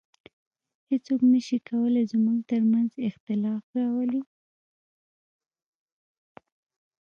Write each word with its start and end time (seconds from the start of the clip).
هیڅوک 0.89 1.19
نسي 1.31 1.57
کولای 1.67 2.03
زموږ 2.13 2.39
تر 2.49 2.61
منځ 2.71 2.91
اختلاف 3.09 3.63
راولي 3.77 4.21